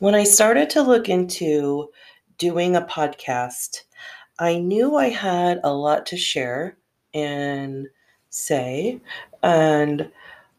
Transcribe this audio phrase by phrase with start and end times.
[0.00, 1.90] When I started to look into
[2.38, 3.82] doing a podcast,
[4.38, 6.78] I knew I had a lot to share
[7.12, 7.86] and
[8.30, 8.98] say,
[9.42, 10.10] and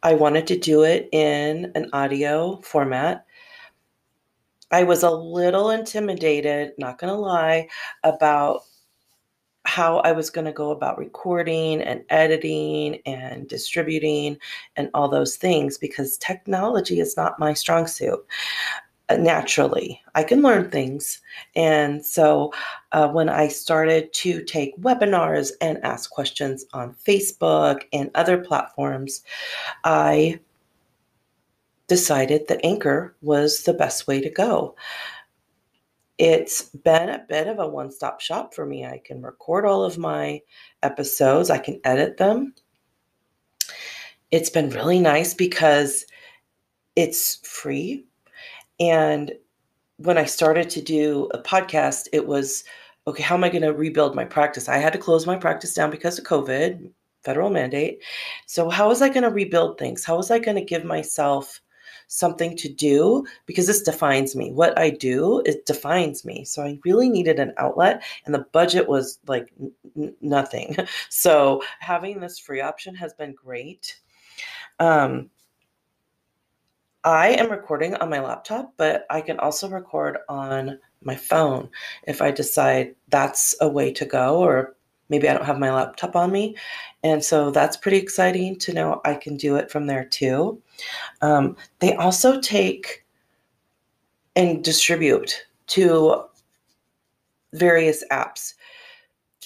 [0.04, 3.26] I wanted to do it in an audio format.
[4.70, 7.68] I was a little intimidated, not going to lie,
[8.04, 8.62] about
[9.66, 14.38] how I was going to go about recording and editing and distributing
[14.76, 18.24] and all those things because technology is not my strong suit.
[19.12, 21.22] Uh, naturally, I can learn things.
[21.56, 22.54] And so
[22.94, 29.22] uh, when I started to take webinars and ask questions on Facebook and other platforms,
[29.84, 30.40] I
[31.88, 34.76] decided that Anchor was the best way to go
[36.18, 38.86] it's been a bit of a one stop shop for me.
[38.86, 40.40] I can record all of my
[40.84, 42.54] episodes, I can edit them.
[44.30, 46.06] It's been really nice because
[46.96, 48.06] it's free.
[48.82, 49.32] And
[49.98, 52.66] when I started to do a podcast, it was
[53.08, 54.68] okay, how am I going to rebuild my practice?
[54.68, 56.90] I had to close my practice down because of COVID,
[57.24, 58.04] federal mandate.
[58.48, 60.04] So, how was I going to rebuild things?
[60.04, 61.62] How was I going to give myself
[62.12, 64.52] something to do because this defines me.
[64.52, 66.44] What I do, it defines me.
[66.44, 69.54] So I really needed an outlet, and the budget was like
[69.96, 70.76] n- nothing.
[71.10, 73.98] So having this free option has been great.
[74.80, 75.30] Um,
[77.04, 81.70] I am recording on my laptop, but I can also record on my phone
[82.08, 84.76] if I decide that's a way to go, or
[85.10, 86.56] maybe I don't have my laptop on me.
[87.04, 90.62] And so that's pretty exciting to know I can do it from there too.
[91.22, 93.04] Um, they also take
[94.36, 96.26] and distribute to
[97.54, 98.54] various apps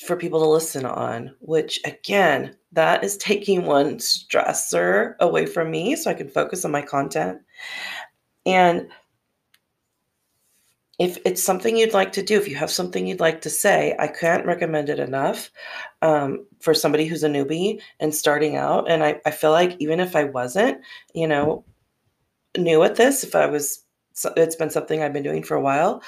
[0.04, 5.96] for people to listen on, which again, that is taking one stressor away from me
[5.96, 7.40] so I can focus on my content.
[8.46, 8.90] And
[11.00, 13.96] if it's something you'd like to do, if you have something you'd like to say,
[14.00, 15.52] I can't recommend it enough
[16.02, 18.90] um, for somebody who's a newbie and starting out.
[18.90, 20.80] And I, I feel like even if I wasn't,
[21.14, 21.66] you know,
[22.58, 23.84] new at this, if I was,
[24.38, 26.02] it's been something I've been doing for a while,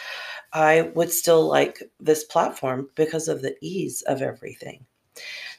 [0.53, 4.85] I would still like this platform because of the ease of everything.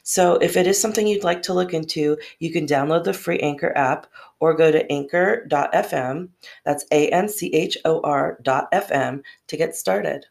[0.03, 3.39] So if it is something you'd like to look into, you can download the free
[3.39, 4.07] Anchor app
[4.39, 6.29] or go to anchor.fm.
[6.65, 10.25] That's A N C H O R.fm to get started.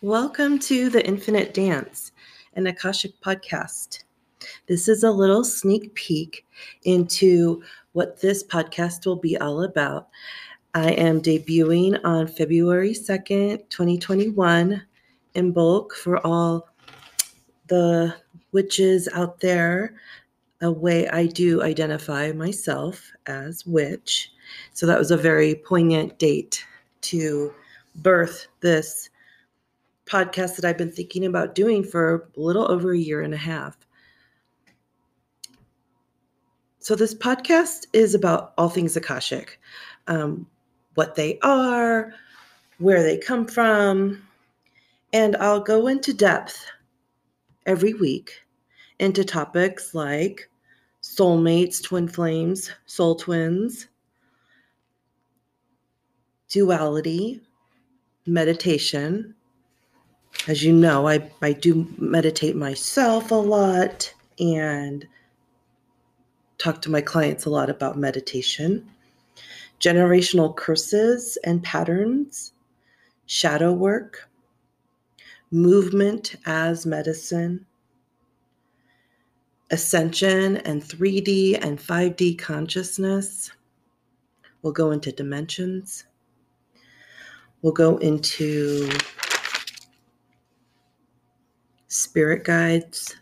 [0.00, 2.12] Welcome to the Infinite Dance,
[2.54, 4.04] an Akashic podcast.
[4.66, 6.46] This is a little sneak peek
[6.84, 10.08] into what this podcast will be all about
[10.74, 14.82] I am debuting on February 2nd, 2021,
[15.34, 16.68] Imbolc for all
[17.68, 18.14] the
[18.52, 19.94] witches out there.
[20.60, 24.30] A way I do identify myself as witch.
[24.72, 26.64] So that was a very poignant date
[27.02, 27.54] to
[27.96, 29.10] birth this
[30.06, 33.38] podcast that I've been thinking about doing for a little over a year and a
[33.38, 33.76] half.
[36.88, 39.60] So, this podcast is about all things Akashic.
[40.06, 40.46] Um,
[40.94, 42.14] what they are,
[42.78, 44.22] where they come from,
[45.12, 46.64] and I'll go into depth
[47.66, 48.40] every week
[49.00, 50.48] into topics like
[51.02, 53.88] soulmates, twin flames, soul twins,
[56.48, 57.42] duality,
[58.24, 59.34] meditation.
[60.46, 65.06] As you know, I, I do meditate myself a lot and
[66.58, 68.88] talk to my clients a lot about meditation
[69.80, 72.52] generational curses and patterns,
[73.26, 74.28] shadow work,
[75.50, 77.64] movement as medicine,
[79.70, 83.50] ascension and 3D and 5D consciousness.
[84.62, 86.04] We'll go into dimensions.
[87.62, 88.90] We'll go into
[91.88, 93.16] spirit guides,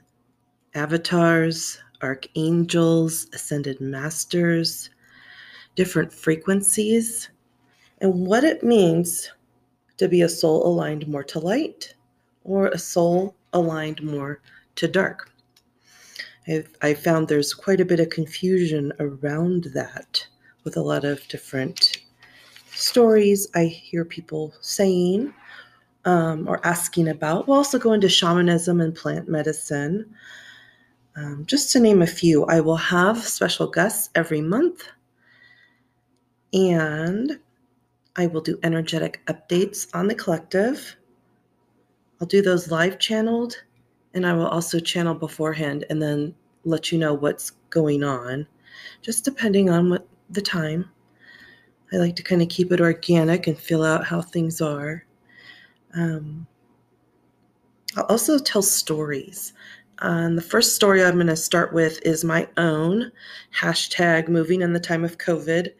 [0.74, 4.90] avatars, archangels, ascended masters,
[5.74, 7.30] different frequencies,
[8.00, 9.30] and what it means
[9.96, 11.94] to be a soul aligned more to light
[12.44, 14.40] or a soul aligned more
[14.76, 15.30] to dark.
[16.48, 20.26] I've, I found there's quite a bit of confusion around that
[20.64, 21.98] with a lot of different
[22.72, 25.32] stories I hear people saying
[26.04, 27.48] um, or asking about.
[27.48, 30.14] We'll also go into shamanism and plant medicine.
[31.16, 34.88] Um, just to name a few, I will have special guests every month
[36.52, 37.40] and
[38.16, 40.96] I will do energetic updates on the collective.
[42.20, 43.62] I'll do those live channeled
[44.14, 46.34] And I will also channel beforehand and then
[46.64, 48.46] let you know what's going on,
[49.02, 50.90] just depending on what the time.
[51.92, 55.04] I like to kind of keep it organic and feel out how things are.
[55.94, 56.46] Um,
[57.96, 59.52] I'll also tell stories.
[60.00, 63.10] Um, the first story I'm going to start with is my own
[63.58, 65.70] hashtag moving in the time of COVID,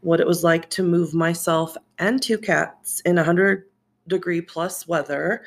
[0.00, 3.64] what it was like to move myself and two cats in 100
[4.08, 5.42] degree plus weather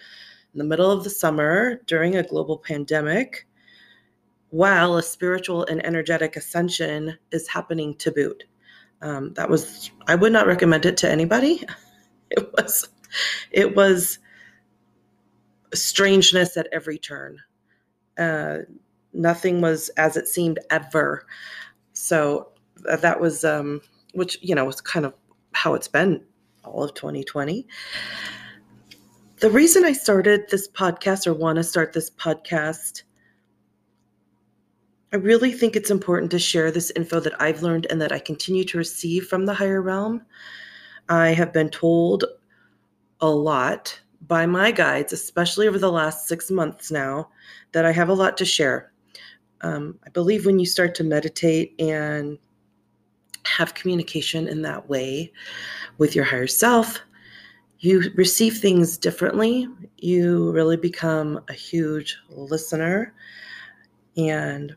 [0.54, 3.46] in the middle of the summer during a global pandemic
[4.52, 8.46] while a spiritual and energetic ascension is happening to boot.
[9.02, 11.64] Um, that was, I would not recommend it to anybody.
[12.32, 12.90] It was,
[13.52, 14.18] it was
[15.76, 17.38] strangeness at every turn.
[18.18, 18.60] Uh,
[19.14, 21.26] nothing was as it seemed ever.
[21.94, 22.50] So
[22.90, 23.82] uh, that was, um,
[24.14, 25.14] which, you know, was kind of
[25.54, 26.24] how it's been
[26.64, 27.68] all of 2020.
[29.40, 33.04] The reason I started this podcast or want to start this podcast,
[35.14, 38.20] I really think it's important to share this info that I've learned and that I
[38.20, 40.22] continue to receive from the higher realm.
[41.10, 42.26] I have been told
[43.22, 47.30] a lot by my guides, especially over the last six months now,
[47.72, 48.92] that I have a lot to share.
[49.62, 52.38] Um, I believe when you start to meditate and
[53.46, 55.32] have communication in that way
[55.98, 57.00] with your higher self,
[57.80, 59.68] you receive things differently.
[59.98, 63.14] You really become a huge listener.
[64.18, 64.76] And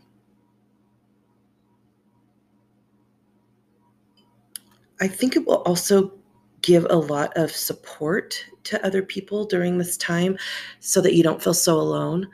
[5.00, 6.17] I think it will also
[6.62, 10.36] give a lot of support to other people during this time
[10.80, 12.28] so that you don't feel so alone.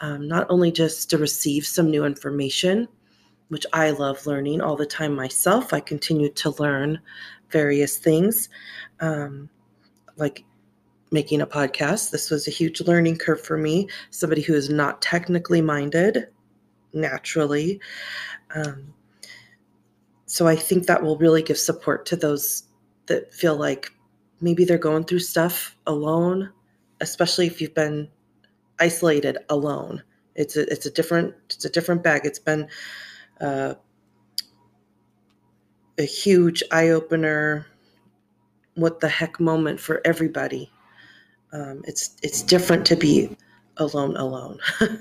[0.00, 2.88] Um, not only just to receive some new information,
[3.48, 7.00] which I love learning all the time myself, I continue to learn
[7.50, 8.48] various things,
[9.00, 9.48] um,
[10.16, 10.44] like
[11.12, 12.10] making a podcast.
[12.10, 16.28] This was a huge learning curve for me, somebody who is not technically minded
[16.92, 17.80] naturally.
[18.54, 18.92] Um,
[20.26, 22.64] so I think that will really give support to those
[23.06, 23.92] that feel like
[24.40, 26.52] maybe they're going through stuff alone,
[27.00, 28.08] especially if you've been
[28.80, 30.02] isolated alone.
[30.34, 32.22] It's a it's a different it's a different bag.
[32.24, 32.68] It's been
[33.40, 33.74] uh,
[35.98, 37.66] a huge eye opener.
[38.74, 40.70] What the heck moment for everybody.
[41.52, 43.36] Um, it's it's different to be
[43.78, 44.58] alone alone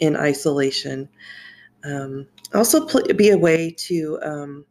[0.00, 1.08] in isolation.
[1.84, 4.64] Um, also, pl- be a way to um,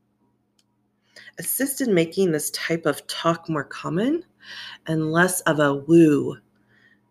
[1.40, 4.24] assist in making this type of talk more common
[4.88, 6.38] and less of a woo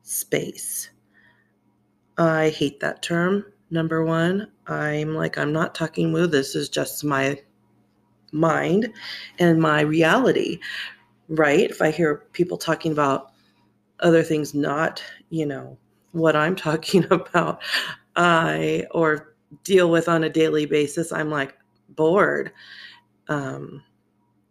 [0.02, 0.90] space.
[2.18, 3.44] I hate that term.
[3.70, 6.26] Number one, I'm like, I'm not talking woo.
[6.26, 7.40] This is just my
[8.32, 8.92] mind
[9.38, 10.60] and my reality,
[11.28, 11.70] right?
[11.70, 13.32] If I hear people talking about
[14.00, 15.76] other things, not, you know,
[16.12, 17.62] what I'm talking about,
[18.14, 19.34] I, or
[19.64, 21.54] deal with on a daily basis, I'm like
[21.90, 22.52] bored.
[23.28, 23.82] Um,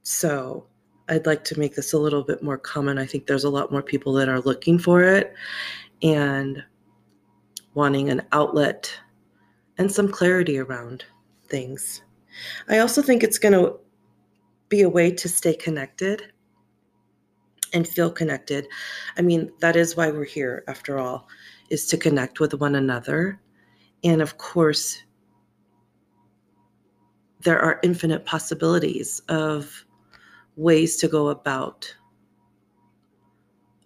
[0.06, 0.68] so
[1.10, 3.00] I'd like to make this a little bit more common.
[3.00, 5.34] I think there's a lot more people that are looking for it
[6.04, 6.63] and
[7.74, 8.94] wanting an outlet
[9.80, 11.06] and some clarity around
[11.48, 12.04] things.
[12.69, 13.80] I also think it's going to
[14.69, 16.31] be a way to stay connected
[17.74, 18.68] and feel connected.
[19.18, 21.28] I mean, that is why we're here, after all,
[21.72, 23.42] is to connect with one another.
[24.04, 25.02] And of course,
[27.42, 29.83] there are infinite possibilities of
[30.56, 31.94] ways to go about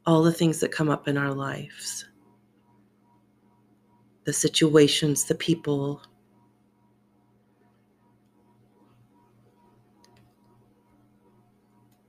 [0.06, 2.06] all the things that come up in our lives
[4.30, 6.04] the situations, the people.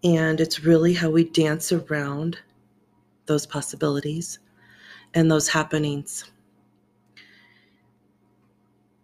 [0.05, 2.39] And it's really how we dance around
[3.25, 4.39] those possibilities
[5.15, 6.31] and those happenings.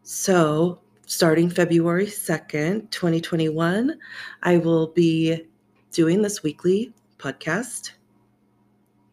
[0.03, 3.97] So, starting February 2nd, 2021,
[4.43, 5.47] I will be
[5.93, 7.93] doing this weekly podcast,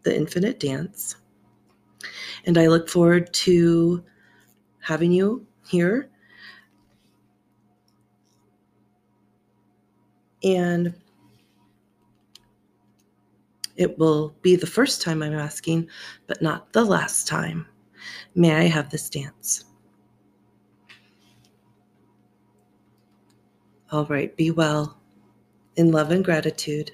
[0.01, 1.15] The Infinite Dance.
[2.45, 4.03] And I look forward to
[4.79, 6.09] having you here.
[10.43, 10.93] And
[13.77, 15.87] it will be the first time I'm asking,
[16.27, 17.67] but not the last time.
[18.35, 19.65] May I have this dance?
[23.93, 24.97] All right, be well.
[25.77, 26.93] In love and gratitude.